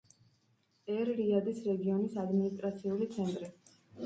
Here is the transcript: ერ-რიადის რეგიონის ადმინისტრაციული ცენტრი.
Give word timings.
ერ-რიადის 0.93 1.59
რეგიონის 1.67 2.17
ადმინისტრაციული 2.25 3.11
ცენტრი. 3.15 3.53